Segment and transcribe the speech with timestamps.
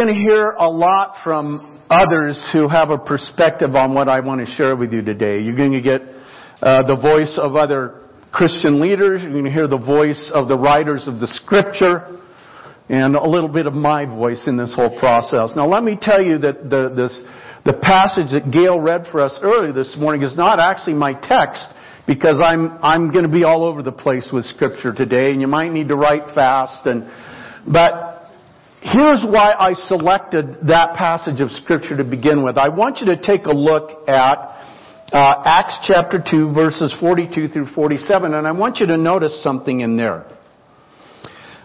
[0.00, 4.40] Going to hear a lot from others who have a perspective on what I want
[4.40, 5.40] to share with you today.
[5.40, 6.00] You're going to get
[6.62, 9.20] uh, the voice of other Christian leaders.
[9.20, 12.18] You're going to hear the voice of the writers of the scripture
[12.88, 15.50] and a little bit of my voice in this whole process.
[15.54, 17.22] Now let me tell you that the, this,
[17.66, 21.68] the passage that Gail read for us earlier this morning is not actually my text
[22.06, 25.46] because I'm, I'm going to be all over the place with scripture today and you
[25.46, 27.04] might need to write fast and,
[27.70, 28.09] but
[28.82, 32.56] here's why I selected that passage of scripture to begin with.
[32.56, 34.50] I want you to take a look at
[35.12, 39.80] uh, Acts chapter 2 verses 42 through 47 and I want you to notice something
[39.80, 40.24] in there.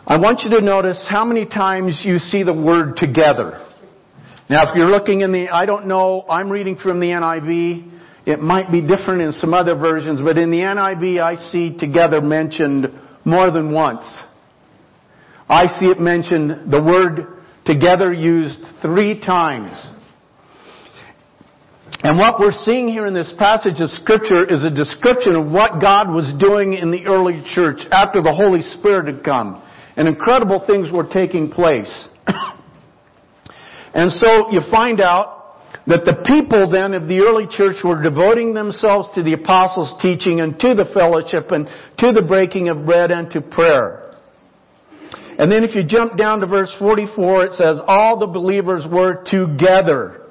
[0.07, 3.65] I want you to notice how many times you see the word together.
[4.49, 7.93] Now if you're looking in the, I don't know, I'm reading from the NIV.
[8.27, 12.21] It might be different in some other versions, but in the NIV I see together
[12.21, 12.87] mentioned
[13.23, 14.03] more than once.
[15.47, 19.77] I see it mentioned, the word together used three times.
[22.03, 25.81] And what we're seeing here in this passage of scripture is a description of what
[25.81, 29.61] God was doing in the early church after the Holy Spirit had come
[29.95, 32.07] and incredible things were taking place.
[33.93, 38.53] and so you find out that the people then of the early church were devoting
[38.53, 41.67] themselves to the apostles' teaching and to the fellowship and
[41.99, 44.04] to the breaking of bread and to prayer.
[45.37, 49.23] And then if you jump down to verse 44, it says, all the believers were
[49.25, 50.21] together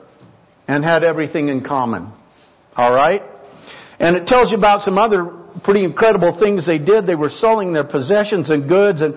[0.66, 2.10] and had everything in common.
[2.76, 3.22] Alright?
[3.98, 5.26] And it tells you about some other
[5.62, 7.06] pretty incredible things they did.
[7.06, 9.14] They were selling their possessions and goods and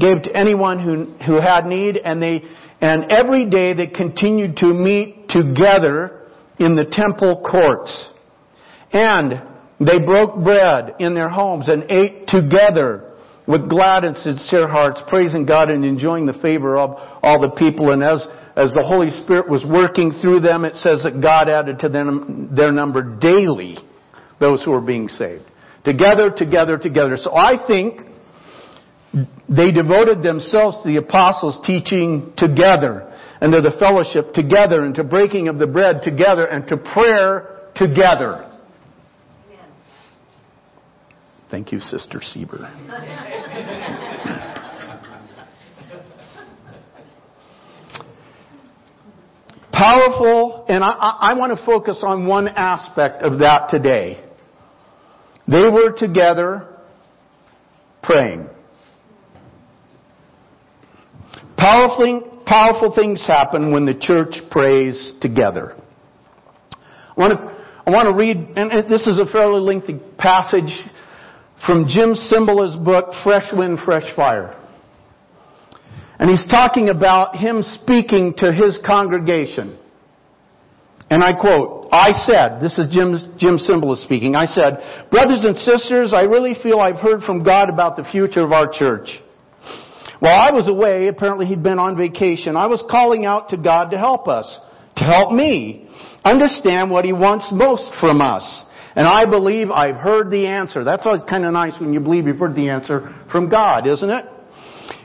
[0.00, 2.42] gave to anyone who, who had need, and they,
[2.80, 6.22] and every day they continued to meet together
[6.58, 8.08] in the temple courts.
[8.92, 9.42] And
[9.78, 13.05] they broke bread in their homes and ate together
[13.46, 16.90] with glad and sincere hearts, praising God and enjoying the favor of
[17.22, 17.92] all the people.
[17.92, 21.78] And as, as the Holy Spirit was working through them, it says that God added
[21.80, 23.76] to them their number daily
[24.40, 25.44] those who were being saved.
[25.84, 27.16] Together, together, together.
[27.16, 28.00] So I think
[29.48, 35.04] they devoted themselves to the apostles' teaching together, and to the fellowship together, and to
[35.04, 38.50] breaking of the bread together, and to prayer together.
[41.50, 42.60] Thank you, Sister Sieber.
[49.72, 54.24] Powerful, and I, I, want to focus on one aspect of that today.
[55.46, 56.66] They were together
[58.02, 58.48] praying.
[61.58, 65.76] Powerful, powerful things happen when the church prays together.
[66.72, 70.72] I want to, I want to read, and this is a fairly lengthy passage
[71.64, 74.60] from Jim Cymbala's book, Fresh Wind, Fresh Fire.
[76.18, 79.78] And he's talking about him speaking to his congregation.
[81.08, 85.56] And I quote, I said, this is Jim, Jim Cymbala speaking, I said, brothers and
[85.56, 89.08] sisters, I really feel I've heard from God about the future of our church.
[90.18, 93.90] While I was away, apparently he'd been on vacation, I was calling out to God
[93.90, 94.46] to help us,
[94.96, 95.88] to help me
[96.24, 98.64] understand what he wants most from us.
[98.96, 100.82] And I believe I've heard the answer.
[100.82, 104.08] That's always kind of nice when you believe you've heard the answer from God, isn't
[104.08, 104.24] it?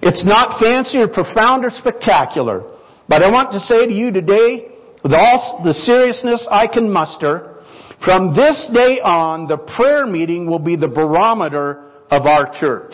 [0.01, 2.63] It's not fancy or profound or spectacular.
[3.09, 4.69] But I want to say to you today,
[5.03, 7.57] with all the seriousness I can muster,
[8.05, 12.93] from this day on, the prayer meeting will be the barometer of our church.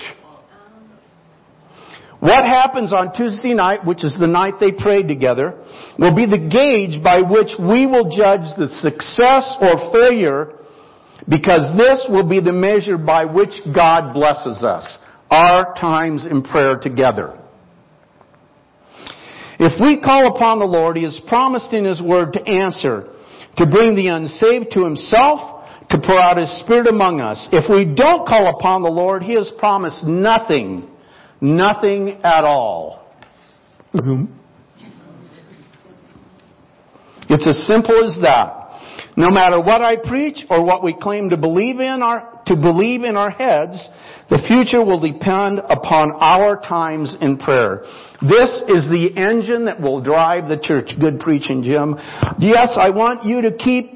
[2.20, 5.54] What happens on Tuesday night, which is the night they prayed together,
[6.00, 10.54] will be the gauge by which we will judge the success or failure
[11.28, 14.98] because this will be the measure by which God blesses us.
[15.30, 17.38] Our times in prayer together.
[19.60, 23.10] If we call upon the Lord, He has promised in His Word to answer,
[23.58, 27.48] to bring the unsaved to Himself, to pour out His Spirit among us.
[27.52, 30.90] If we don't call upon the Lord, He has promised nothing
[31.42, 33.06] Nothing at all.
[37.30, 38.57] It's as simple as that.
[39.18, 43.02] No matter what I preach or what we claim to believe in our, to believe
[43.02, 43.76] in our heads,
[44.30, 47.82] the future will depend upon our times in prayer.
[48.22, 50.92] This is the engine that will drive the church.
[51.00, 51.96] Good preaching, Jim.
[52.38, 53.92] Yes, I want you to keep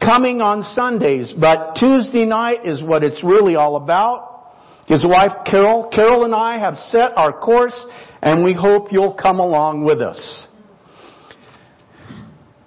[0.00, 4.54] coming on Sundays, but Tuesday night is what it's really all about.
[4.88, 7.78] His wife Carol, Carol and I have set our course
[8.22, 10.47] and we hope you'll come along with us.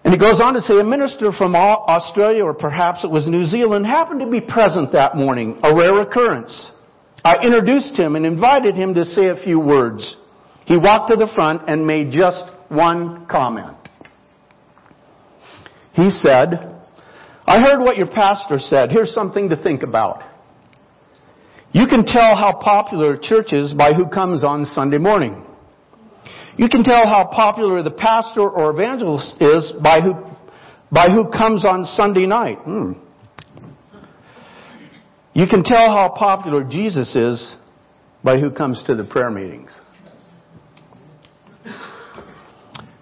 [0.03, 3.45] And he goes on to say, a minister from Australia or perhaps it was New
[3.45, 6.71] Zealand happened to be present that morning, a rare occurrence.
[7.24, 10.15] I introduced him and invited him to say a few words.
[10.65, 13.77] He walked to the front and made just one comment.
[15.94, 16.75] He said,
[17.45, 18.92] I heard what your pastor said.
[18.92, 20.24] Here's something to think about.
[21.74, 25.45] You can tell how popular a church is by who comes on Sunday morning.
[26.57, 30.13] You can tell how popular the pastor or evangelist is by who,
[30.92, 32.59] by who comes on Sunday night.
[32.59, 32.94] Hmm.
[35.33, 37.56] You can tell how popular Jesus is
[38.24, 39.71] by who comes to the prayer meetings.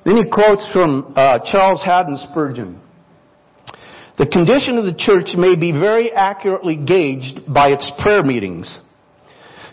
[0.06, 2.80] Then he quotes from uh, Charles Haddon Spurgeon.
[4.18, 8.80] The condition of the church may be very accurately gauged by its prayer meetings.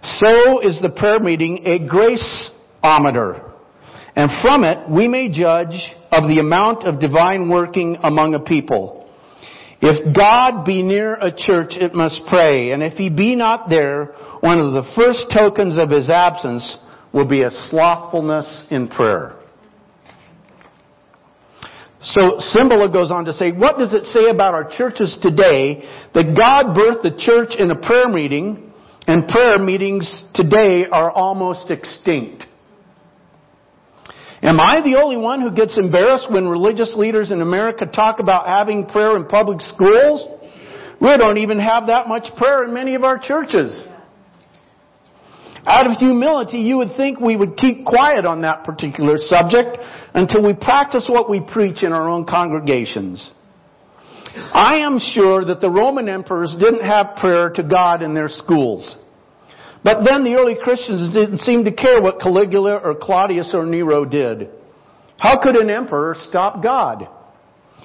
[0.02, 3.45] So is the prayer meeting a graceometer.
[4.16, 5.76] And from it, we may judge
[6.10, 9.08] of the amount of divine working among a people.
[9.82, 12.70] If God be near a church, it must pray.
[12.72, 16.78] And if he be not there, one of the first tokens of his absence
[17.12, 19.36] will be a slothfulness in prayer.
[22.02, 25.82] So Cymbala goes on to say, what does it say about our churches today
[26.14, 28.72] that God birthed the church in a prayer meeting
[29.06, 32.44] and prayer meetings today are almost extinct?
[34.42, 38.46] Am I the only one who gets embarrassed when religious leaders in America talk about
[38.46, 40.24] having prayer in public schools?
[41.00, 43.86] We don't even have that much prayer in many of our churches.
[45.66, 49.78] Out of humility, you would think we would keep quiet on that particular subject
[50.14, 53.30] until we practice what we preach in our own congregations.
[54.36, 58.96] I am sure that the Roman emperors didn't have prayer to God in their schools.
[59.86, 64.04] But then the early Christians didn't seem to care what Caligula or Claudius or Nero
[64.04, 64.48] did.
[65.16, 67.06] How could an emperor stop God?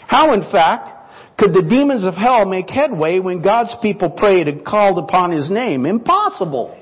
[0.07, 4.65] How, in fact, could the demons of hell make headway when God's people prayed and
[4.65, 5.85] called upon His name?
[5.85, 6.75] Impossible.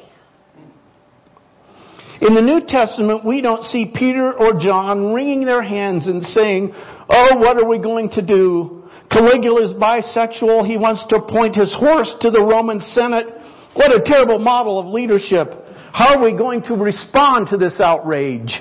[2.21, 6.73] In the New Testament, we don't see Peter or John wringing their hands and saying,
[6.73, 8.87] Oh, what are we going to do?
[9.11, 10.65] Caligula is bisexual.
[10.65, 13.38] He wants to appoint his horse to the Roman Senate.
[13.79, 15.47] What a terrible model of leadership.
[15.93, 18.51] How are we going to respond to this outrage?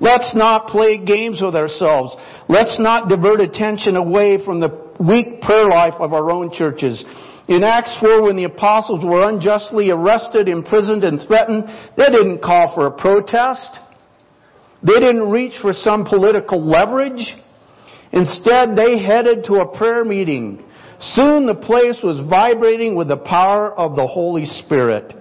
[0.00, 2.16] Let's not play games with ourselves.
[2.48, 7.04] Let's not divert attention away from the weak prayer life of our own churches.
[7.48, 11.64] In Acts 4, when the apostles were unjustly arrested, imprisoned, and threatened,
[11.98, 13.78] they didn't call for a protest.
[14.82, 17.34] They didn't reach for some political leverage.
[18.10, 20.64] Instead, they headed to a prayer meeting.
[21.02, 25.12] Soon the place was vibrating with the power of the Holy Spirit.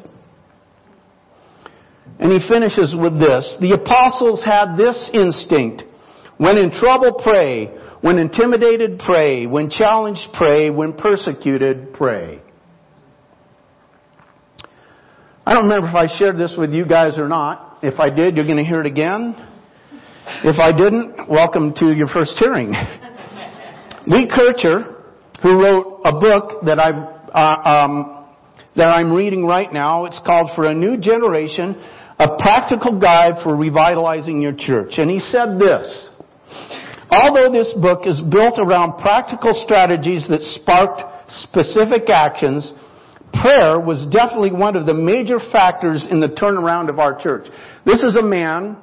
[2.19, 3.57] And he finishes with this.
[3.59, 5.83] The apostles had this instinct.
[6.37, 7.65] When in trouble, pray.
[8.01, 9.47] When intimidated, pray.
[9.47, 10.69] When challenged, pray.
[10.69, 12.41] When persecuted, pray.
[15.43, 17.79] I don't remember if I shared this with you guys or not.
[17.81, 19.35] If I did, you're going to hear it again.
[20.43, 22.71] If I didn't, welcome to your first hearing.
[24.07, 24.90] Lee Kricher,
[25.41, 28.25] who wrote a book that I've, uh, um,
[28.75, 31.81] that I'm reading right now, it's called For a New Generation,
[32.19, 34.93] a practical guide for revitalizing your church.
[34.97, 36.09] And he said this,
[37.11, 41.01] Although this book is built around practical strategies that sparked
[41.43, 42.71] specific actions,
[43.33, 47.47] prayer was definitely one of the major factors in the turnaround of our church.
[47.85, 48.77] This is a man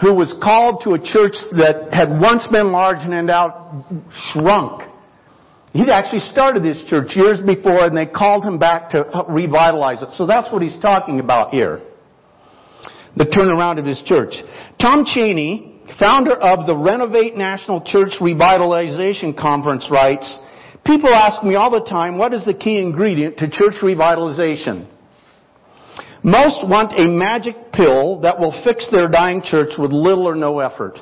[0.00, 3.86] who was called to a church that had once been large and now
[4.32, 4.82] shrunk.
[5.74, 10.10] He'd actually started this church years before and they called him back to revitalize it.
[10.12, 11.82] So that's what he's talking about here.
[13.16, 14.34] The turnaround of his church.
[14.80, 20.38] Tom Cheyney, founder of the Renovate National Church Revitalization Conference writes,
[20.86, 24.88] People ask me all the time, what is the key ingredient to church revitalization?
[26.22, 30.60] Most want a magic pill that will fix their dying church with little or no
[30.60, 31.00] effort.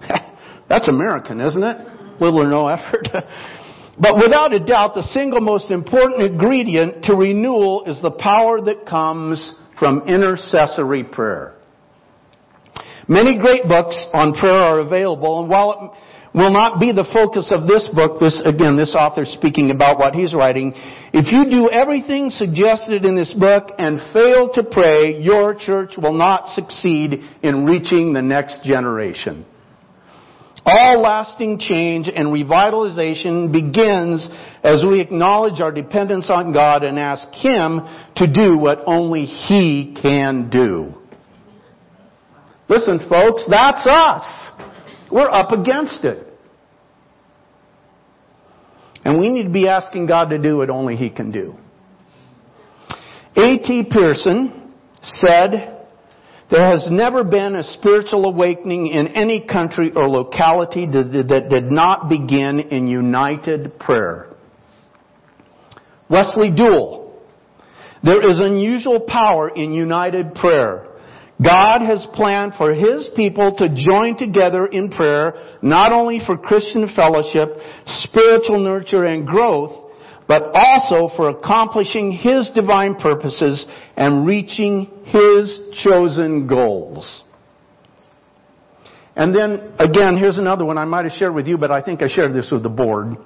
[0.68, 2.20] That's American, isn't it?
[2.20, 3.06] Little or no effort.
[3.98, 8.86] but without a doubt, the single most important ingredient to renewal is the power that
[8.86, 11.54] comes from intercessory prayer.
[13.08, 17.50] Many great books on prayer are available, and while it will not be the focus
[17.50, 20.72] of this book, this, again, this author speaking about what he's writing,
[21.14, 26.12] if you do everything suggested in this book and fail to pray, your church will
[26.12, 29.46] not succeed in reaching the next generation.
[30.68, 34.28] All lasting change and revitalization begins
[34.64, 37.82] as we acknowledge our dependence on God and ask Him
[38.16, 40.92] to do what only He can do.
[42.68, 44.50] Listen, folks, that's us.
[45.12, 46.26] We're up against it.
[49.04, 51.54] And we need to be asking God to do what only He can do.
[53.36, 53.84] A.T.
[53.92, 55.75] Pierson said
[56.48, 62.08] There has never been a spiritual awakening in any country or locality that did not
[62.08, 64.32] begin in united prayer.
[66.08, 67.14] Wesley Duewel.
[68.04, 70.86] There is unusual power in united prayer.
[71.42, 76.88] God has planned for His people to join together in prayer, not only for Christian
[76.94, 79.90] fellowship, spiritual nurture and growth,
[80.28, 87.22] but also for accomplishing His divine purposes and reaching His chosen goals.
[89.14, 92.02] And then, again, here's another one I might have shared with you, but I think
[92.02, 93.16] I shared this with the board.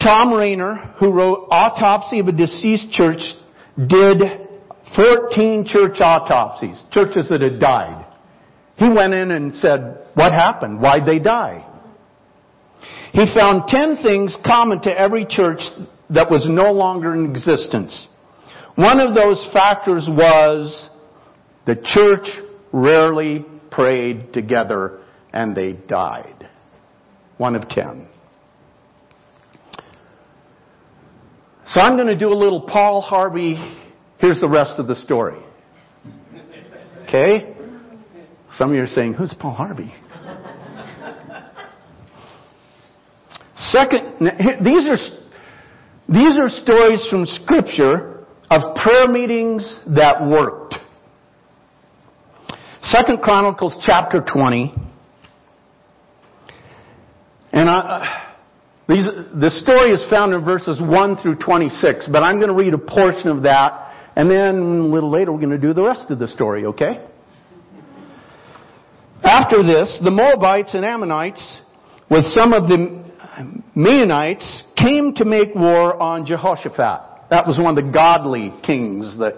[0.00, 3.20] Tom Rainer, who wrote Autopsy of a Deceased Church,
[3.76, 4.18] did
[4.96, 8.06] 14 church autopsies, churches that had died.
[8.76, 10.80] He went in and said, what happened?
[10.80, 11.66] Why'd they die?
[13.12, 15.60] He found 10 things common to every church
[16.10, 18.08] that was no longer in existence.
[18.76, 20.88] One of those factors was
[21.66, 22.26] the church
[22.72, 25.00] rarely prayed together
[25.32, 26.48] and they died.
[27.36, 28.06] One of 10.
[31.66, 33.54] So I'm going to do a little Paul Harvey.
[34.18, 35.38] Here's the rest of the story.
[37.04, 37.54] Okay?
[38.58, 39.92] Some of you are saying, who's Paul Harvey?
[43.70, 44.30] Second,
[44.64, 44.98] these are,
[46.08, 48.09] these are stories from scripture
[48.50, 50.74] of prayer meetings that worked.
[52.82, 54.74] Second Chronicles chapter 20.
[57.52, 58.30] And I, uh,
[58.88, 59.04] these,
[59.40, 62.78] the story is found in verses 1 through 26, but I'm going to read a
[62.78, 66.18] portion of that, and then a little later we're going to do the rest of
[66.18, 67.06] the story, okay?
[69.22, 71.40] After this, the Moabites and Ammonites,
[72.10, 73.04] with some of the
[73.76, 77.09] Meunites came to make war on Jehoshaphat.
[77.30, 79.34] That was one of the godly kings that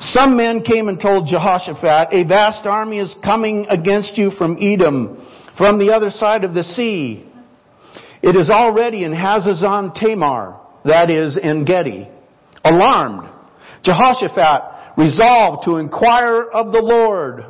[0.00, 5.26] some men came and told Jehoshaphat, a vast army is coming against you from Edom,
[5.56, 7.28] from the other side of the sea.
[8.22, 12.08] It is already in Hazezon Tamar, that is En Gedi.
[12.64, 13.28] Alarmed,
[13.82, 17.44] Jehoshaphat resolved to inquire of the Lord.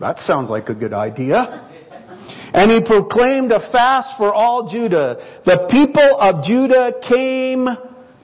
[0.00, 1.68] That sounds like a good idea.
[2.54, 5.40] And he proclaimed a fast for all Judah.
[5.44, 7.66] The people of Judah came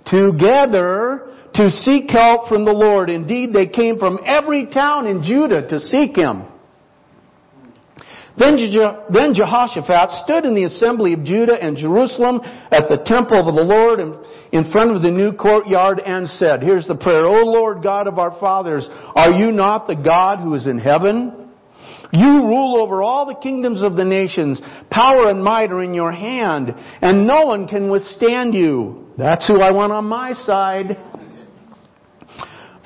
[0.05, 3.11] together to seek help from the Lord.
[3.11, 6.45] Indeed, they came from every town in Judah to seek him.
[8.39, 8.57] Then,
[9.11, 13.63] then Jehoshaphat stood in the assembly of Judah and Jerusalem at the temple of the
[13.63, 13.99] Lord
[14.53, 18.19] in front of the new courtyard and said, here's the prayer, O Lord God of
[18.19, 21.38] our fathers, are you not the God who is in heaven?
[22.13, 24.61] You rule over all the kingdoms of the nations.
[24.91, 29.09] Power and might are in your hand, and no one can withstand you.
[29.19, 30.97] That's who I want on my side.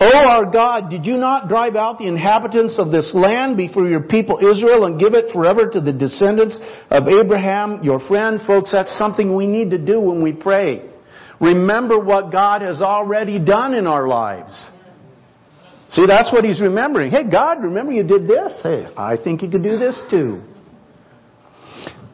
[0.00, 4.00] O our God, did you not drive out the inhabitants of this land before your
[4.00, 6.56] people Israel and give it forever to the descendants
[6.90, 8.40] of Abraham, your friend?
[8.44, 10.90] Folks, that's something we need to do when we pray.
[11.40, 14.52] Remember what God has already done in our lives.
[15.92, 17.10] See, that's what he's remembering.
[17.10, 18.52] Hey, God, remember you did this?
[18.62, 20.42] Hey, I think you could do this too.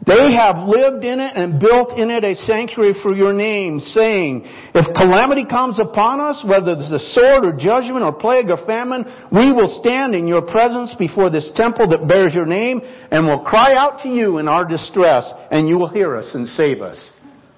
[0.04, 4.42] They have lived in it and built in it a sanctuary for your name, saying,
[4.74, 9.04] if calamity comes upon us, whether it's a sword or judgment or plague or famine,
[9.30, 12.80] we will stand in your presence before this temple that bears your name
[13.10, 16.48] and will cry out to you in our distress and you will hear us and
[16.48, 16.98] save us.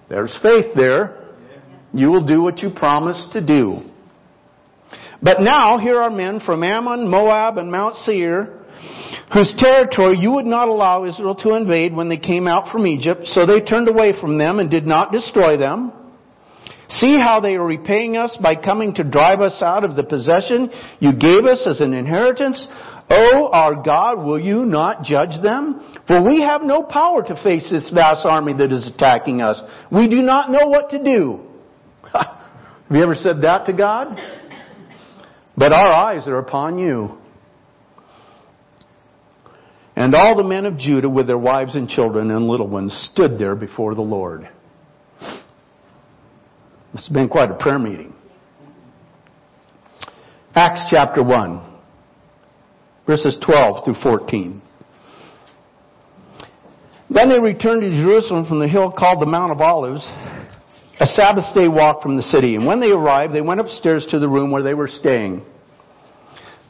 [0.08, 1.28] There's faith there.
[1.92, 3.89] You will do what you promised to do.
[5.22, 8.58] But now here are men from Ammon, Moab, and Mount Seir,
[9.32, 13.22] whose territory you would not allow Israel to invade when they came out from Egypt,
[13.26, 15.92] so they turned away from them and did not destroy them.
[16.88, 20.70] See how they are repaying us by coming to drive us out of the possession
[20.98, 22.66] you gave us as an inheritance.
[23.08, 25.80] Oh, our God, will you not judge them?
[26.06, 29.60] For we have no power to face this vast army that is attacking us.
[29.92, 31.40] We do not know what to do.
[32.12, 32.26] have
[32.90, 34.16] you ever said that to God?
[35.60, 37.18] But our eyes are upon you.
[39.94, 43.38] And all the men of Judah with their wives and children and little ones stood
[43.38, 44.48] there before the Lord.
[45.20, 48.14] This has been quite a prayer meeting.
[50.54, 51.62] Acts chapter 1,
[53.06, 54.62] verses 12 through 14.
[57.10, 60.08] Then they returned to Jerusalem from the hill called the Mount of Olives,
[61.00, 62.54] a Sabbath day walk from the city.
[62.54, 65.42] And when they arrived, they went upstairs to the room where they were staying.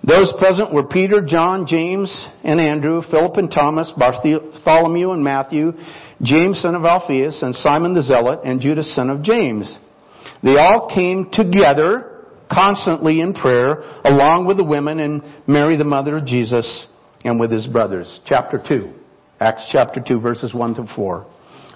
[0.06, 5.72] Those present were Peter, John, James, and Andrew, Philip and Thomas, Bartholomew and Matthew,
[6.22, 9.76] James son of Alphaeus, and Simon the Zealot, and Judas son of James.
[10.42, 16.16] They all came together constantly in prayer, along with the women and Mary, the mother
[16.16, 16.86] of Jesus,
[17.24, 18.20] and with his brothers.
[18.26, 18.92] Chapter 2.
[19.38, 21.26] Acts chapter 2, verses 1 to 4.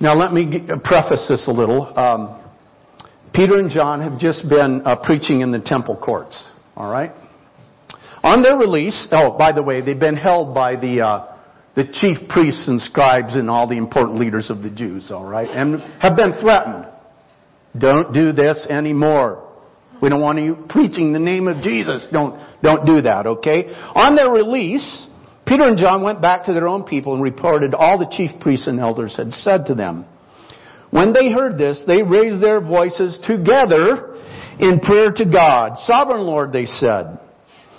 [0.00, 1.96] Now let me preface this a little.
[1.96, 2.40] Um,
[3.34, 6.36] Peter and John have just been uh, preaching in the temple courts.
[6.74, 7.12] All right.
[8.22, 11.36] On their release, oh, by the way, they've been held by the uh,
[11.74, 15.10] the chief priests and scribes and all the important leaders of the Jews.
[15.10, 16.86] All right, and have been threatened.
[17.78, 19.46] Don't do this anymore.
[20.02, 22.02] We don't want you preaching the name of Jesus.
[22.10, 23.26] Don't don't do that.
[23.26, 23.68] Okay.
[23.94, 25.06] On their release,
[25.50, 28.68] Peter and John went back to their own people and reported all the chief priests
[28.68, 30.04] and elders had said to them.
[30.92, 34.14] When they heard this, they raised their voices together
[34.60, 35.72] in prayer to God.
[35.86, 37.18] Sovereign Lord, they said,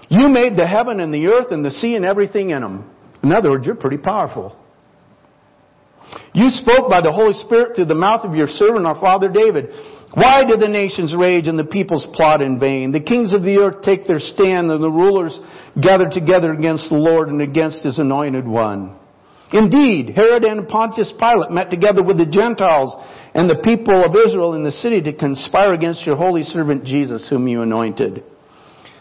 [0.09, 2.91] you made the heaven and the earth and the sea and everything in them.
[3.23, 4.53] In other words, you're pretty powerful.
[6.33, 9.69] You spoke by the Holy Spirit through the mouth of your servant, our father David.
[10.13, 12.91] Why do the nations rage and the peoples plot in vain?
[12.91, 15.39] The kings of the earth take their stand and the rulers
[15.81, 18.97] gather together against the Lord and against his anointed one.
[19.53, 22.93] Indeed, Herod and Pontius Pilate met together with the Gentiles
[23.33, 27.27] and the people of Israel in the city to conspire against your holy servant Jesus
[27.29, 28.23] whom you anointed.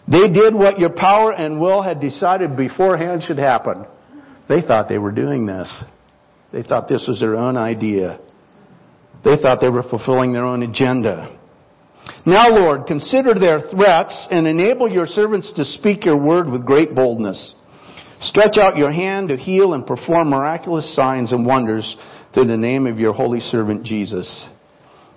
[0.09, 3.87] They did what your power and will had decided beforehand should happen.
[4.49, 5.73] They thought they were doing this.
[6.53, 8.19] They thought this was their own idea.
[9.25, 11.39] They thought they were fulfilling their own agenda.
[12.27, 16.95] Now, Lord, consider their threats and enable your servants to speak your word with great
[16.95, 17.55] boldness.
[18.23, 21.97] Stretch out your hand to heal and perform miraculous signs and wonders
[22.35, 24.49] through the name of your holy servant Jesus.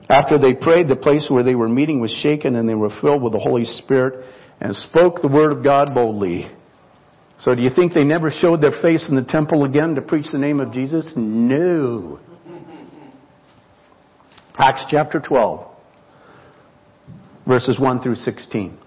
[0.09, 3.21] After they prayed, the place where they were meeting was shaken and they were filled
[3.21, 4.25] with the Holy Spirit
[4.59, 6.49] and spoke the word of God boldly.
[7.39, 10.27] So do you think they never showed their face in the temple again to preach
[10.31, 11.11] the name of Jesus?
[11.15, 12.19] No.
[14.57, 15.67] Acts chapter 12,
[17.47, 18.77] verses 1 through 16.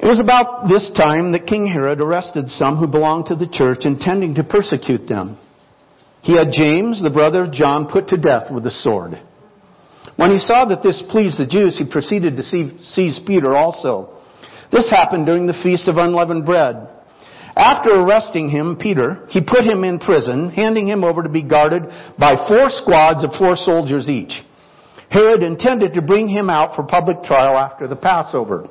[0.00, 3.84] It was about this time that King Herod arrested some who belonged to the church,
[3.84, 5.38] intending to persecute them.
[6.22, 9.20] He had James, the brother of John, put to death with a sword.
[10.16, 14.18] When he saw that this pleased the Jews, he proceeded to seize Peter also.
[14.72, 16.88] This happened during the Feast of Unleavened Bread.
[17.56, 21.82] After arresting him, Peter, he put him in prison, handing him over to be guarded
[22.18, 24.32] by four squads of four soldiers each.
[25.10, 28.68] Herod intended to bring him out for public trial after the Passover.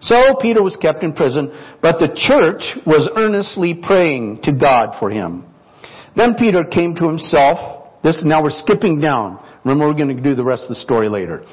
[0.00, 5.10] So Peter was kept in prison, but the church was earnestly praying to God for
[5.10, 5.44] him.
[6.16, 7.88] Then Peter came to himself.
[8.02, 9.38] This now we're skipping down.
[9.64, 11.44] Remember, we're going to do the rest of the story later.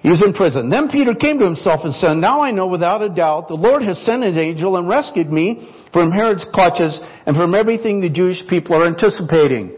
[0.00, 0.70] He was in prison.
[0.70, 3.82] Then Peter came to himself and said, Now I know without a doubt the Lord
[3.82, 8.38] has sent his angel and rescued me from Herod's clutches and from everything the Jewish
[8.48, 9.76] people are anticipating.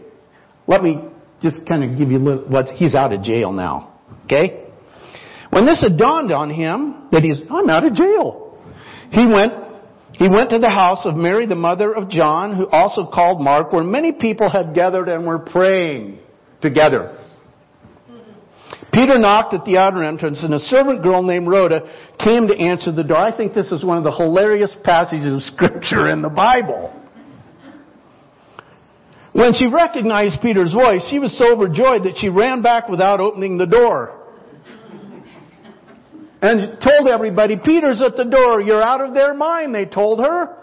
[0.67, 1.01] Let me
[1.41, 3.99] just kind of give you what, he's out of jail now.
[4.25, 4.67] Okay?
[5.49, 8.59] When this had dawned on him that he's, I'm out of jail.
[9.11, 9.53] He went,
[10.13, 13.73] he went to the house of Mary, the mother of John, who also called Mark,
[13.73, 16.19] where many people had gathered and were praying
[16.61, 17.17] together.
[18.93, 21.81] Peter knocked at the outer entrance and a servant girl named Rhoda
[22.19, 23.17] came to answer the door.
[23.17, 26.93] I think this is one of the hilarious passages of scripture in the Bible.
[29.33, 33.57] When she recognized Peter's voice, she was so overjoyed that she ran back without opening
[33.57, 34.17] the door.
[36.41, 38.61] And told everybody, Peter's at the door.
[38.61, 40.57] You're out of their mind, they told her.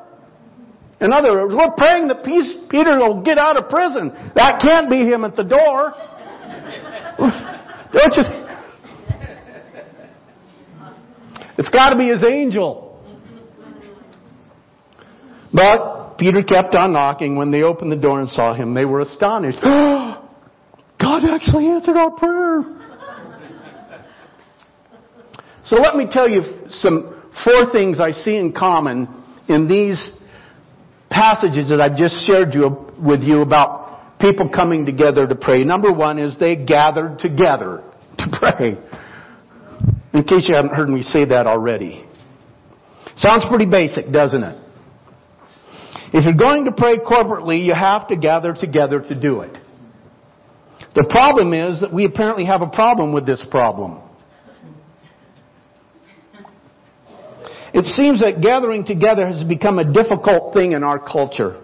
[1.01, 4.11] In other words, we're praying that Peter will get out of prison.
[4.35, 5.95] That can't be him at the door.
[7.93, 8.23] Don't you?
[11.59, 13.03] It's got to be his angel.
[15.53, 17.37] But Peter kept on knocking.
[17.37, 19.59] When they opened the door and saw him, they were astonished.
[19.63, 22.63] God actually answered our prayer.
[25.65, 29.09] So let me tell you some four things I see in common
[29.49, 30.13] in these
[31.11, 33.88] passages that I've just shared you, with you about
[34.21, 35.65] people coming together to pray.
[35.65, 37.85] Number one is they gathered together
[38.19, 38.77] to pray.
[40.13, 42.05] In case you haven't heard me say that already.
[43.17, 44.65] Sounds pretty basic, doesn't it?
[46.13, 49.57] If you're going to pray corporately, you have to gather together to do it.
[50.95, 54.01] The problem is that we apparently have a problem with this problem.
[57.75, 61.63] It seems that gathering together has become a difficult thing in our culture.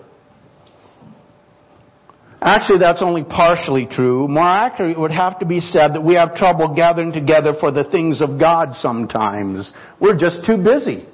[2.44, 4.28] Actually, that's only partially true.
[4.28, 7.72] More accurately, it would have to be said that we have trouble gathering together for
[7.72, 9.72] the things of God sometimes.
[9.98, 11.08] We're just too busy.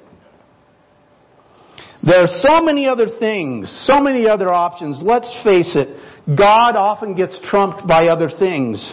[2.03, 4.99] There are so many other things, so many other options.
[5.01, 5.97] Let's face it,
[6.37, 8.93] God often gets trumped by other things.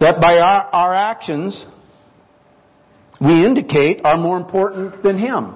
[0.00, 1.64] That by our, our actions,
[3.20, 5.54] we indicate are more important than Him.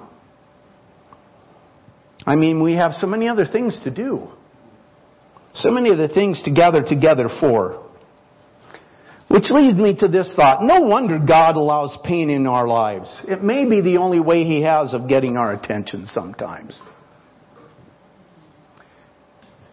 [2.24, 4.28] I mean, we have so many other things to do.
[5.57, 7.83] So many of the things to gather together for.
[9.29, 10.62] Which leads me to this thought.
[10.62, 13.09] No wonder God allows pain in our lives.
[13.27, 16.81] It may be the only way He has of getting our attention sometimes.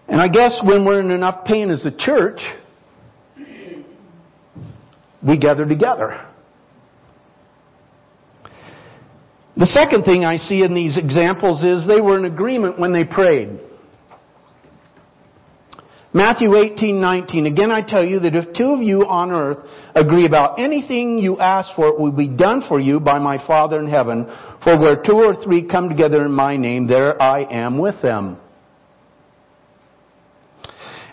[0.08, 2.39] And I guess when we're in enough pain as a church,
[5.26, 6.28] we gather together.
[9.56, 13.06] The second thing I see in these examples is they were in agreement when they
[13.06, 13.60] prayed.
[16.15, 19.58] Matthew 18:19 again I tell you that if two of you on earth
[19.95, 23.80] agree about anything you ask for it will be done for you by my Father
[23.80, 24.28] in heaven
[24.63, 28.38] for where two or three come together in my name there I am with them.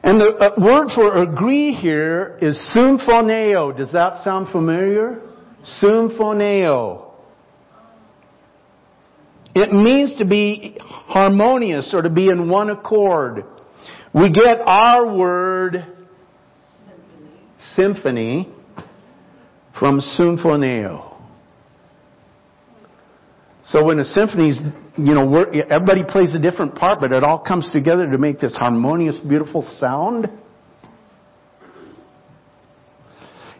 [0.02, 3.76] And the uh, word for agree here is symphoneo.
[3.76, 5.20] Does that sound familiar?
[5.82, 7.10] Symphoneo.
[9.54, 13.44] It means to be harmonious or to be in one accord.
[14.12, 15.86] We get our word
[16.84, 17.40] symphony,
[17.76, 18.48] symphony
[19.78, 21.16] from symphoneo.
[23.66, 24.58] So when a symphony's,
[24.96, 28.56] you know, everybody plays a different part, but it all comes together to make this
[28.56, 30.28] harmonious, beautiful sound.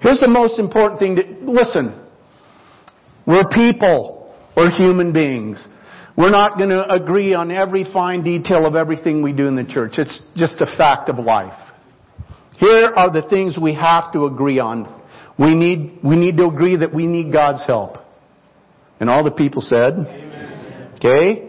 [0.00, 1.94] Here's the most important thing to, listen.
[3.24, 4.34] We're people.
[4.56, 5.64] We're human beings.
[6.20, 9.64] We're not going to agree on every fine detail of everything we do in the
[9.64, 9.92] church.
[9.96, 11.59] It's just a fact of life.
[12.59, 15.02] Here are the things we have to agree on.
[15.38, 17.96] We need, we need to agree that we need God's help.
[19.00, 20.92] And all the people said, Amen.
[20.96, 21.48] Okay?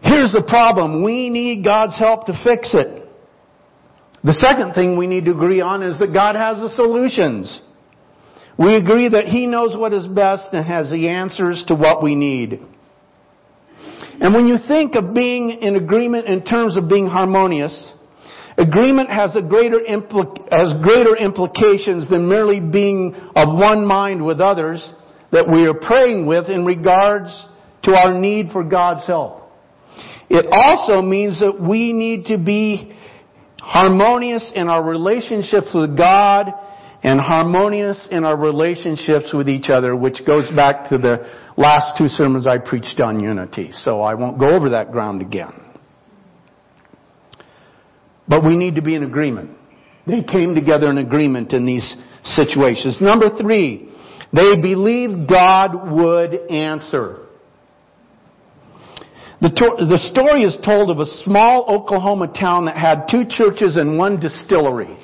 [0.00, 1.04] Here's the problem.
[1.04, 3.06] We need God's help to fix it.
[4.24, 7.60] The second thing we need to agree on is that God has the solutions.
[8.58, 12.14] We agree that He knows what is best and has the answers to what we
[12.14, 12.60] need.
[14.18, 17.92] And when you think of being in agreement in terms of being harmonious,
[18.56, 24.86] agreement has, greater has greater implications than merely being of one mind with others
[25.32, 27.28] that we are praying with in regards
[27.82, 29.42] to our need for God's help.
[30.30, 32.96] It also means that we need to be
[33.60, 36.52] harmonious in our relationships with God
[37.06, 41.18] and harmonious in our relationships with each other, which goes back to the
[41.56, 43.70] last two sermons I preached on unity.
[43.84, 45.52] So I won't go over that ground again.
[48.26, 49.50] But we need to be in agreement.
[50.04, 53.00] They came together in agreement in these situations.
[53.00, 53.88] Number three,
[54.32, 57.20] they believed God would answer.
[59.40, 63.76] The, to- the story is told of a small Oklahoma town that had two churches
[63.76, 64.96] and one distillery.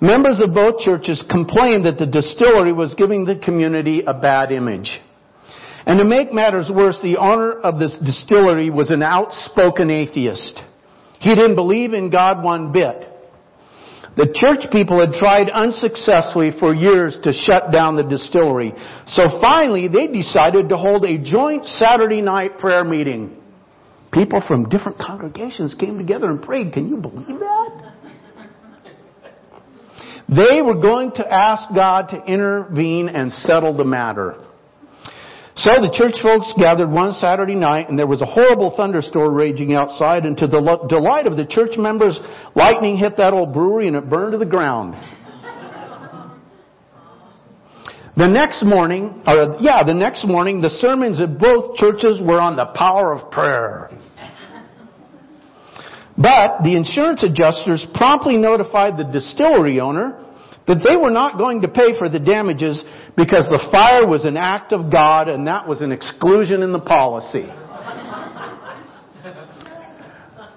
[0.00, 4.90] Members of both churches complained that the distillery was giving the community a bad image.
[5.86, 10.60] And to make matters worse, the owner of this distillery was an outspoken atheist.
[11.20, 13.08] He didn't believe in God one bit.
[14.16, 18.72] The church people had tried unsuccessfully for years to shut down the distillery.
[19.08, 23.42] So finally, they decided to hold a joint Saturday night prayer meeting.
[24.12, 26.72] People from different congregations came together and prayed.
[26.72, 27.93] Can you believe that?
[30.36, 34.36] They were going to ask God to intervene and settle the matter.
[35.56, 39.74] So the church folks gathered one Saturday night and there was a horrible thunderstorm raging
[39.74, 42.18] outside and to the delight of the church members,
[42.56, 44.94] lightning hit that old brewery and it burned to the ground.
[48.16, 52.56] The next morning, or yeah, the next morning, the sermons at both churches were on
[52.56, 53.90] the power of prayer.
[56.16, 60.23] But the insurance adjusters promptly notified the distillery owner
[60.66, 62.82] that they were not going to pay for the damages
[63.16, 66.80] because the fire was an act of God and that was an exclusion in the
[66.80, 67.48] policy.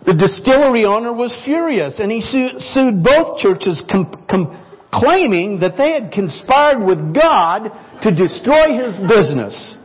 [0.05, 5.91] The distillery owner was furious and he sued both churches com- com- claiming that they
[5.91, 7.67] had conspired with God
[8.03, 9.75] to destroy his business.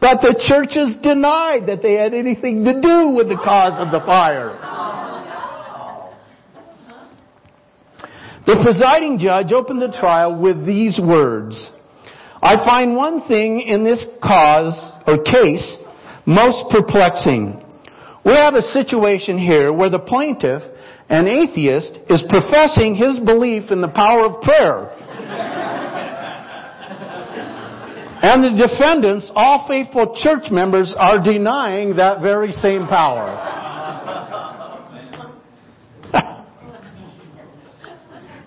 [0.00, 3.98] But the churches denied that they had anything to do with the cause of the
[4.06, 4.54] fire.
[8.48, 11.68] The presiding judge opened the trial with these words.
[12.40, 14.72] I find one thing in this cause
[15.06, 15.76] or case
[16.24, 17.62] most perplexing.
[18.24, 20.62] We have a situation here where the plaintiff,
[21.10, 24.96] an atheist, is professing his belief in the power of prayer.
[28.24, 33.67] and the defendants, all faithful church members, are denying that very same power.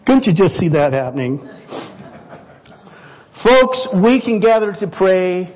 [0.06, 1.40] Couldn't you just see that happening?
[3.44, 5.56] Folks, we can gather to pray.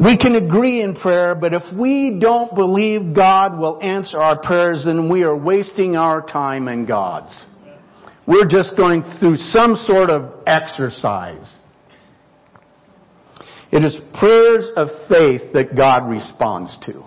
[0.00, 4.84] We can agree in prayer, but if we don't believe God will answer our prayers,
[4.86, 7.34] then we are wasting our time and God's.
[8.26, 11.52] We're just going through some sort of exercise.
[13.72, 17.04] It is prayers of faith that God responds to.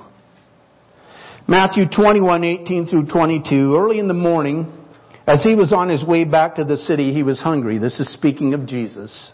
[1.48, 4.81] Matthew 21, 18 through 22, early in the morning,
[5.28, 7.78] as he was on his way back to the city, he was hungry.
[7.78, 9.32] This is speaking of Jesus.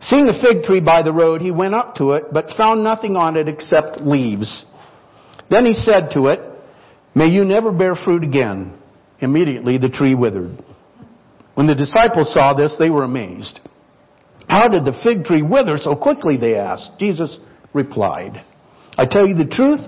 [0.00, 3.16] Seeing a fig tree by the road, he went up to it, but found nothing
[3.16, 4.64] on it except leaves.
[5.50, 6.40] Then he said to it,
[7.14, 8.78] May you never bear fruit again.
[9.20, 10.62] Immediately the tree withered.
[11.54, 13.60] When the disciples saw this, they were amazed.
[14.48, 16.36] How did the fig tree wither so quickly?
[16.36, 16.98] They asked.
[16.98, 17.38] Jesus
[17.72, 18.44] replied,
[18.98, 19.80] I tell you the truth,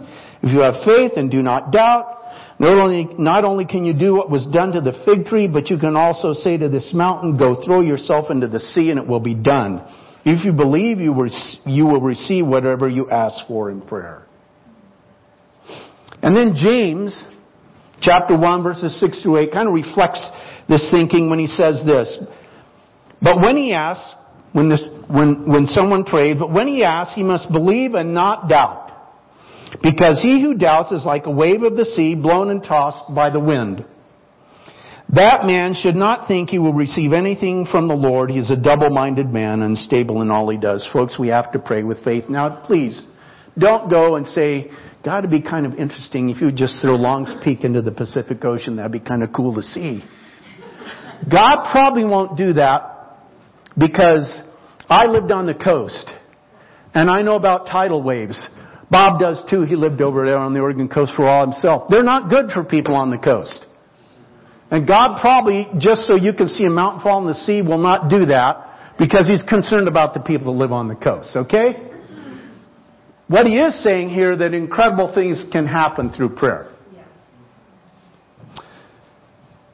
[0.42, 2.15] if you have faith and do not doubt,
[2.58, 5.68] not only, not only can you do what was done to the fig tree, but
[5.68, 9.06] you can also say to this mountain, go throw yourself into the sea and it
[9.06, 9.86] will be done.
[10.24, 11.30] If you believe, you will,
[11.66, 14.26] you will receive whatever you ask for in prayer.
[16.22, 17.24] And then James,
[18.00, 20.26] chapter 1, verses 6 to 8, kind of reflects
[20.68, 22.18] this thinking when he says this.
[23.20, 24.14] But when he asks,
[24.52, 28.48] when, this, when, when someone prays, but when he asks, he must believe and not
[28.48, 28.85] doubt.
[29.82, 33.30] Because he who doubts is like a wave of the sea blown and tossed by
[33.30, 33.84] the wind.
[35.08, 38.30] That man should not think he will receive anything from the Lord.
[38.30, 40.86] He is a double-minded man, unstable in all he does.
[40.92, 42.24] Folks, we have to pray with faith.
[42.28, 43.00] Now, please,
[43.56, 44.70] don't go and say,
[45.04, 47.92] God, it'd be kind of interesting if you would just throw Long's Peak into the
[47.92, 48.76] Pacific Ocean.
[48.76, 50.02] That'd be kind of cool to see.
[51.30, 53.20] God probably won't do that
[53.78, 54.42] because
[54.88, 56.10] I lived on the coast
[56.94, 58.36] and I know about tidal waves.
[58.90, 59.62] Bob does too.
[59.62, 61.88] He lived over there on the Oregon coast for all himself.
[61.90, 63.66] They're not good for people on the coast.
[64.70, 67.78] And God probably, just so you can see a mountain fall in the sea, will
[67.78, 71.90] not do that because He's concerned about the people that live on the coast, okay?
[73.28, 76.72] What He is saying here that incredible things can happen through prayer.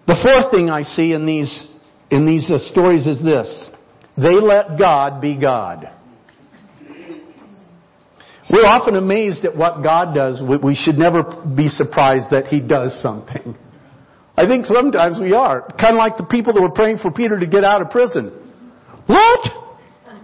[0.06, 1.66] The fourth thing I see in these,
[2.10, 3.68] in these uh, stories is this.
[4.16, 5.90] They let God be God.
[8.50, 10.42] We're often amazed at what God does.
[10.62, 11.22] We should never
[11.56, 13.56] be surprised that He does something.
[14.36, 15.62] I think sometimes we are.
[15.78, 18.30] Kind of like the people that were praying for Peter to get out of prison.
[19.06, 19.40] What?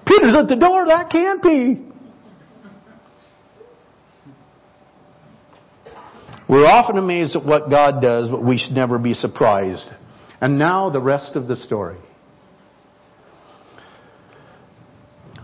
[0.06, 0.86] Peter's at the door.
[0.86, 1.84] That can't be.
[6.48, 9.86] We're often amazed at what God does, but we should never be surprised.
[10.40, 11.98] And now the rest of the story.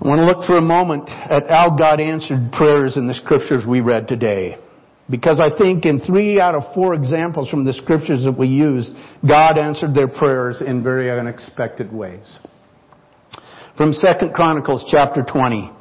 [0.04, 3.64] I want to look for a moment at how God answered prayers in the scriptures
[3.66, 4.58] we read today.
[5.08, 8.90] Because I think in three out of four examples from the scriptures that we used,
[9.26, 12.38] God answered their prayers in very unexpected ways.
[13.78, 15.72] From 2 Chronicles chapter 20.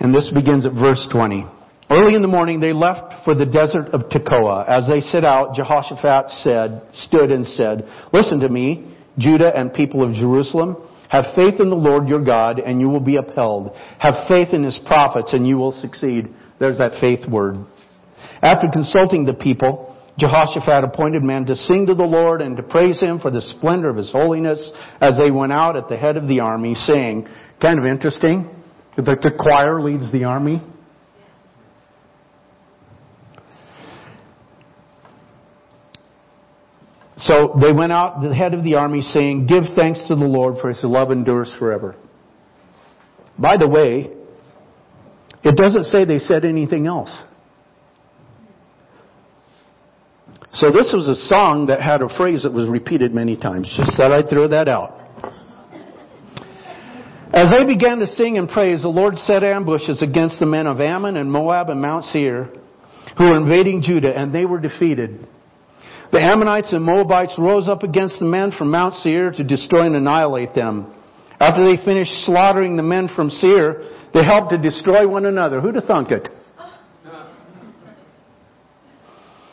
[0.00, 1.44] And this begins at verse 20.
[1.90, 4.66] Early in the morning they left for the desert of Tekoa.
[4.66, 10.02] As they set out, Jehoshaphat said, stood and said, Listen to me, Judah and people
[10.02, 10.76] of Jerusalem,
[11.08, 13.74] have faith in the Lord your God and you will be upheld.
[13.98, 16.28] Have faith in his prophets and you will succeed.
[16.58, 17.56] There's that faith word.
[18.42, 22.98] After consulting the people, Jehoshaphat appointed men to sing to the Lord and to praise
[23.00, 26.26] him for the splendor of his holiness as they went out at the head of
[26.26, 27.28] the army saying,
[27.60, 28.50] kind of interesting,
[28.96, 30.62] that the choir leads the army.
[37.26, 40.56] So they went out, the head of the army, saying, Give thanks to the Lord,
[40.60, 41.96] for his love endures forever.
[43.36, 44.12] By the way,
[45.42, 47.10] it doesn't say they said anything else.
[50.54, 53.66] So this was a song that had a phrase that was repeated many times.
[53.76, 54.94] Just thought I'd throw that out.
[57.32, 60.80] As they began to sing and praise, the Lord set ambushes against the men of
[60.80, 62.48] Ammon and Moab and Mount Seir,
[63.18, 65.28] who were invading Judah, and they were defeated.
[66.16, 69.96] The Ammonites and Moabites rose up against the men from Mount Seir to destroy and
[69.96, 70.90] annihilate them.
[71.38, 73.82] After they finished slaughtering the men from Seir,
[74.14, 75.60] they helped to destroy one another.
[75.60, 76.26] Who'd have thunk it?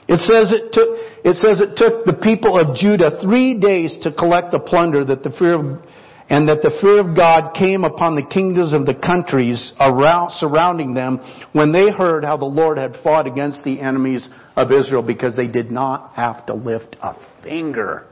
[0.07, 0.87] It says it took,
[1.25, 5.21] it says it took the people of Judah three days to collect the plunder that
[5.21, 5.81] the fear of,
[6.29, 10.93] and that the fear of God came upon the kingdoms of the countries around, surrounding
[10.93, 11.19] them
[11.51, 15.47] when they heard how the Lord had fought against the enemies of Israel because they
[15.47, 18.05] did not have to lift a finger.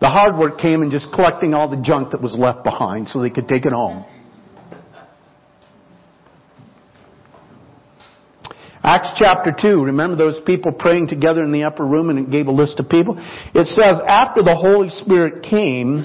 [0.00, 3.20] The hard work came in just collecting all the junk that was left behind so
[3.20, 4.04] they could take it home.
[8.82, 12.48] Acts chapter 2, remember those people praying together in the upper room and it gave
[12.48, 13.16] a list of people?
[13.54, 16.04] It says, after the Holy Spirit came,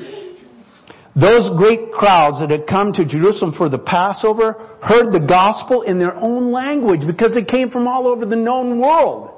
[1.14, 6.00] those great crowds that had come to Jerusalem for the Passover heard the gospel in
[6.00, 9.36] their own language because they came from all over the known world.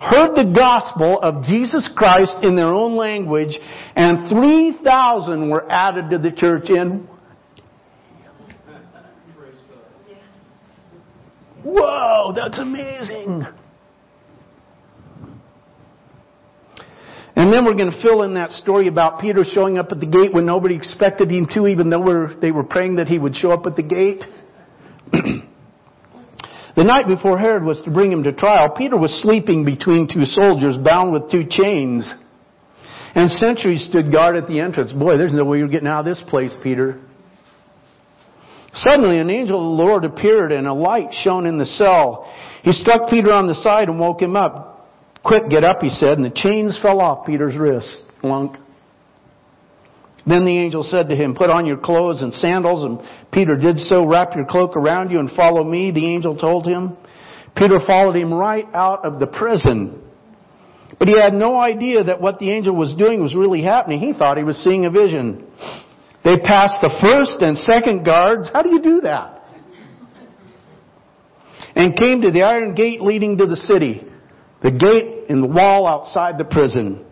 [0.00, 3.56] Heard the gospel of Jesus Christ in their own language
[3.96, 7.06] and 3,000 were added to the church in
[11.62, 13.44] Whoa, that's amazing.
[17.40, 20.04] And then we're going to fill in that story about Peter showing up at the
[20.04, 23.50] gate when nobody expected him to, even though they were praying that he would show
[23.50, 24.20] up at the gate.
[26.76, 30.26] the night before Herod was to bring him to trial, Peter was sleeping between two
[30.26, 32.06] soldiers bound with two chains.
[33.14, 34.92] And sentries stood guard at the entrance.
[34.92, 37.00] Boy, there's no way you're getting out of this place, Peter.
[38.74, 42.30] Suddenly an angel of the Lord appeared and a light shone in the cell.
[42.64, 44.69] He struck Peter on the side and woke him up.
[45.24, 48.02] Quick, get up, he said, and the chains fell off Peter's wrists.
[48.22, 48.56] Lunk.
[50.26, 53.78] Then the angel said to him, put on your clothes and sandals, and Peter did
[53.78, 54.06] so.
[54.06, 56.96] Wrap your cloak around you and follow me, the angel told him.
[57.56, 60.02] Peter followed him right out of the prison.
[60.98, 64.00] But he had no idea that what the angel was doing was really happening.
[64.00, 65.46] He thought he was seeing a vision.
[66.22, 68.50] They passed the first and second guards.
[68.52, 69.38] How do you do that?
[71.74, 74.04] And came to the iron gate leading to the city,
[74.62, 77.04] the gate in the wall outside the prison.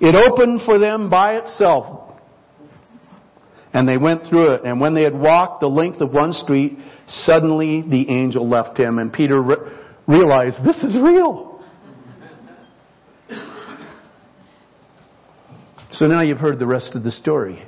[0.00, 2.14] It opened for them by itself.
[3.72, 4.64] And they went through it.
[4.64, 8.98] And when they had walked the length of one street, suddenly the angel left him.
[8.98, 9.56] And Peter re-
[10.08, 11.62] realized, this is real.
[15.92, 17.62] So now you've heard the rest of the story.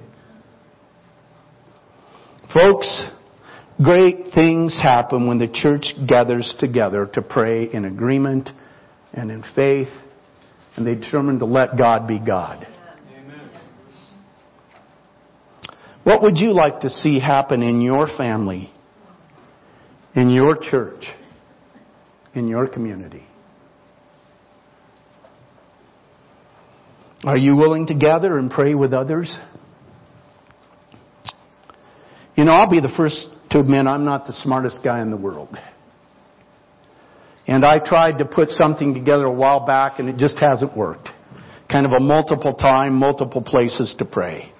[2.54, 3.02] Folks,
[3.82, 8.48] great things happen when the church gathers together to pray in agreement
[9.12, 9.88] and in faith,
[10.76, 12.66] and they determined to let God be God.
[13.16, 13.50] Amen.
[16.04, 18.72] What would you like to see happen in your family,
[20.14, 21.04] in your church,
[22.34, 23.24] in your community?
[27.24, 29.32] Are you willing to gather and pray with others?
[32.34, 35.16] You know, I'll be the first to admit I'm not the smartest guy in the
[35.16, 35.56] world.
[37.46, 41.08] And I tried to put something together a while back and it just hasn't worked.
[41.70, 44.52] Kind of a multiple time, multiple places to pray.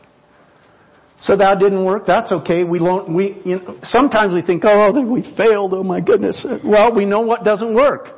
[1.21, 2.05] So that didn't work.
[2.07, 2.64] That's okay.
[2.64, 5.73] We won't, we, you know, sometimes we think, oh, we failed.
[5.73, 6.45] Oh my goodness.
[6.64, 8.09] Well, we know what doesn't work.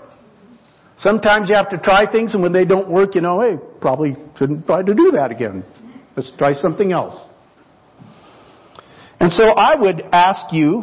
[0.99, 4.17] Sometimes you have to try things and when they don't work, you know, hey, probably
[4.39, 5.65] shouldn't try to do that again.
[6.17, 7.21] Let's try something else.
[9.21, 10.83] And so I would ask you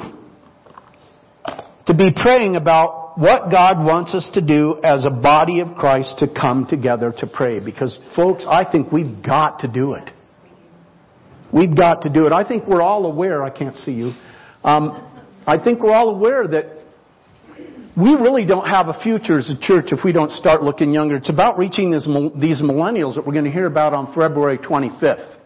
[1.88, 6.16] to be praying about what God wants us to do as a body of Christ
[6.18, 7.60] to come together to pray.
[7.60, 10.10] Because folks, I think we've got to do it.
[11.54, 12.34] We've got to do it.
[12.34, 14.14] I think we're all aware, I can't see you,
[14.64, 14.90] um,
[15.46, 16.80] I think we're all aware that
[17.96, 21.18] we really don't have a future as a church if we don't start looking younger.
[21.18, 25.38] It's about reaching these, these millennials that we're going to hear about on February 25th.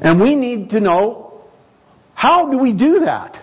[0.00, 1.44] And we need to know
[2.12, 3.38] how do we do that?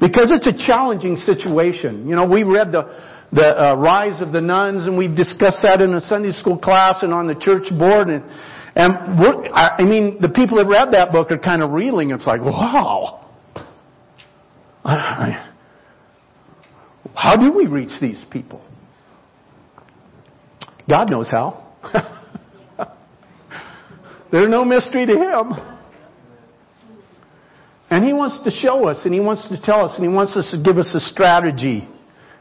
[0.00, 2.08] Because it's a challenging situation.
[2.08, 2.84] You know, we read the,
[3.32, 7.02] the uh, Rise of the Nones and we've discussed that in a Sunday school class
[7.02, 8.22] and on the church board and,
[8.76, 8.92] and
[9.52, 12.12] I mean, the people that read that book are kind of reeling.
[12.12, 13.26] It's like, wow.
[17.14, 18.62] How do we reach these people?
[20.88, 21.74] God knows how.
[24.30, 25.77] There's no mystery to Him.
[27.90, 30.36] And He wants to show us, and He wants to tell us, and He wants
[30.36, 31.88] us to give us a strategy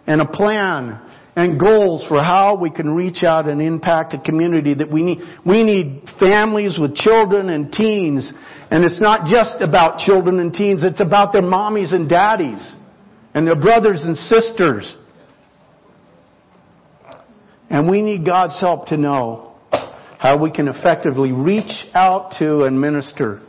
[0.05, 1.01] and a plan
[1.35, 5.19] and goals for how we can reach out and impact a community that we need.
[5.45, 8.33] We need families with children and teens.
[8.71, 12.73] And it's not just about children and teens, it's about their mommies and daddies
[13.33, 14.95] and their brothers and sisters.
[17.69, 19.55] And we need God's help to know
[20.17, 23.46] how we can effectively reach out to and minister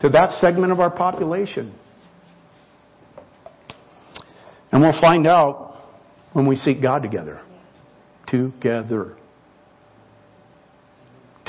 [0.00, 1.74] to that segment of our population.
[4.72, 5.76] And we'll find out
[6.32, 7.40] when we seek God together.
[8.28, 9.16] Together.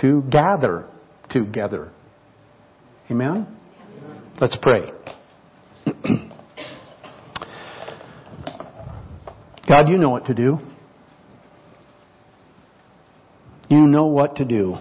[0.01, 0.87] To gather
[1.29, 1.91] together.
[3.09, 3.47] Amen?
[4.39, 4.91] Let's pray.
[9.67, 10.57] God, you know what to do.
[13.69, 14.77] You know what to do.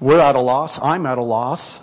[0.00, 0.78] We're at a loss.
[0.80, 1.78] I'm at a loss.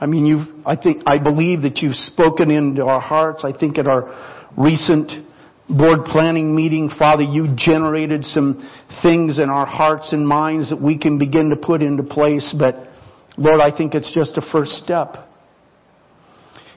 [0.00, 3.42] I mean, you I think, I believe that you've spoken into our hearts.
[3.44, 5.10] I think at our recent
[5.68, 8.68] board planning meeting, Father, you generated some
[9.02, 12.54] things in our hearts and minds that we can begin to put into place.
[12.56, 12.76] But
[13.36, 15.28] Lord, I think it's just a first step.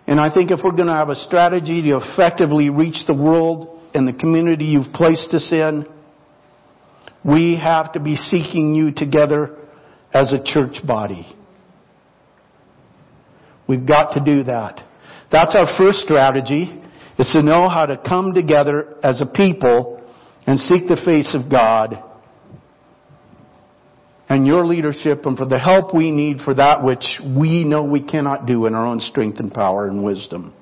[0.07, 3.79] And I think if we're going to have a strategy to effectively reach the world
[3.93, 5.85] and the community you've placed us in,
[7.23, 9.57] we have to be seeking you together
[10.13, 11.25] as a church body.
[13.67, 14.83] We've got to do that.
[15.31, 16.81] That's our first strategy,
[17.17, 20.01] is to know how to come together as a people
[20.45, 22.03] and seek the face of God
[24.31, 27.03] and your leadership and for the help we need for that which
[27.37, 30.53] we know we cannot do in our own strength and power and wisdom.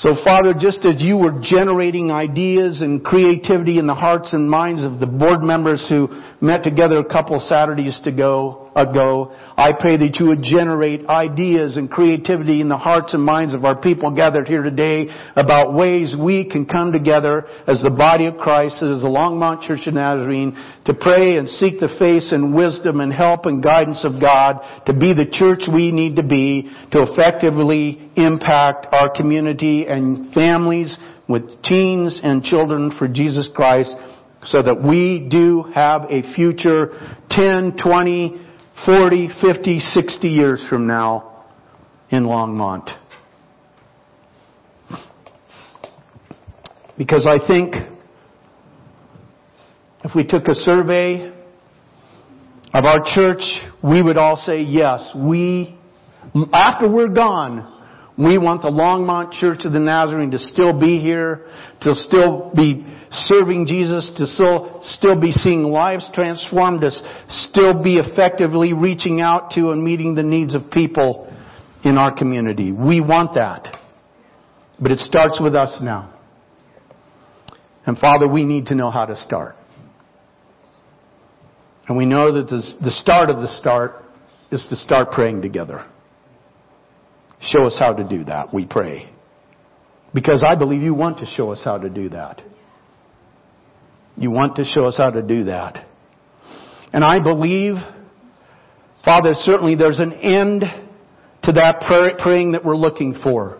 [0.00, 4.84] So Father, just as you were generating ideas and creativity in the hearts and minds
[4.84, 6.08] of the board members who
[6.40, 11.90] met together a couple Saturdays ago, ago, I pray that you would generate ideas and
[11.90, 16.48] creativity in the hearts and minds of our people gathered here today about ways we
[16.48, 20.56] can come together as the body of Christ, as the Longmont Church of Nazarene,
[20.86, 24.92] to pray and seek the face and wisdom and help and guidance of God to
[24.92, 30.96] be the church we need to be to effectively impact our community and families
[31.28, 33.94] with teens and children for Jesus Christ
[34.44, 36.90] so that we do have a future.
[37.30, 38.47] 10, 20,
[38.84, 41.46] 40, 50, 60 years from now
[42.10, 42.88] in Longmont.
[46.96, 47.74] Because I think
[50.04, 51.32] if we took a survey
[52.74, 53.42] of our church,
[53.82, 55.78] we would all say yes, we,
[56.52, 57.74] after we're gone,
[58.18, 61.46] we want the Longmont Church of the Nazarene to still be here,
[61.82, 66.90] to still be serving Jesus, to still, still be seeing lives transformed, to
[67.28, 71.32] still be effectively reaching out to and meeting the needs of people
[71.84, 72.72] in our community.
[72.72, 73.78] We want that.
[74.80, 76.14] But it starts with us now.
[77.86, 79.56] And Father, we need to know how to start.
[81.88, 84.04] And we know that the start of the start
[84.52, 85.86] is to start praying together.
[87.40, 89.10] Show us how to do that, we pray.
[90.12, 92.42] Because I believe you want to show us how to do that.
[94.18, 95.86] You want to show us how to do that.
[96.92, 97.74] And I believe,
[99.04, 100.62] Father, certainly there's an end
[101.44, 103.58] to that prayer, praying that we're looking for.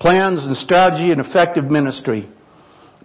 [0.00, 2.28] Plans and strategy and effective ministry.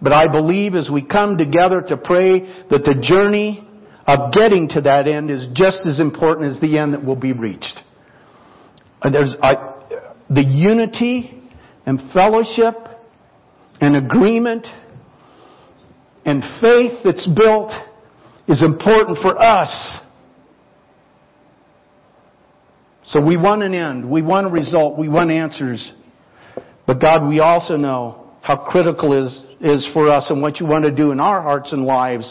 [0.00, 3.68] But I believe as we come together to pray that the journey
[4.06, 7.32] of getting to that end is just as important as the end that will be
[7.32, 7.80] reached.
[9.02, 9.86] And there's, I,
[10.30, 11.42] the unity
[11.84, 12.74] and fellowship
[13.80, 14.66] and agreement
[16.28, 17.72] and faith that's built
[18.48, 19.98] is important for us.
[23.06, 24.10] So we want an end.
[24.10, 24.98] We want a result.
[24.98, 25.90] We want answers.
[26.86, 30.84] But God, we also know how critical is, is for us and what you want
[30.84, 32.30] to do in our hearts and lives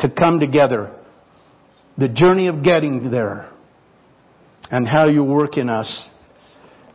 [0.00, 0.92] to come together.
[1.96, 3.52] The journey of getting there
[4.68, 6.06] and how you work in us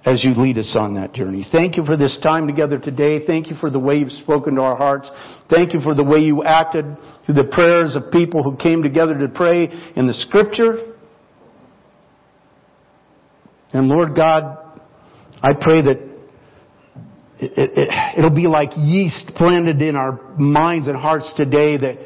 [0.06, 1.47] as you lead us on that journey.
[1.51, 3.26] Thank you for this time together today.
[3.26, 5.10] Thank you for the way you've spoken to our hearts.
[5.49, 6.86] Thank you for the way you acted
[7.26, 10.93] through the prayers of people who came together to pray in the scripture.
[13.72, 14.58] And Lord God,
[15.41, 16.14] I pray that
[17.39, 21.97] it, will it, be like yeast planted in our minds and hearts today that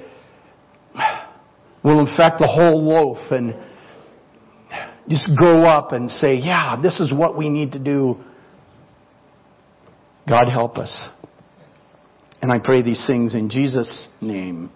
[1.84, 3.56] will infect the whole loaf and
[5.10, 8.18] just grow up and say, yeah, this is what we need to do.
[10.28, 11.08] God help us.
[12.41, 14.70] And I pray these things in Jesus' name.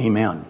[0.00, 0.46] Amen.